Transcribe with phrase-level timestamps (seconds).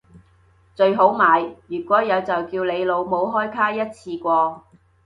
[0.73, 4.65] 最好買如果有就叫你老母開卡一次過